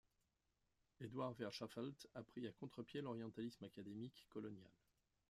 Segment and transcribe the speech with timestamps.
[0.99, 4.71] Edouard Verschaffelt a pris à contre-pied l'orientalisme académique, colonial.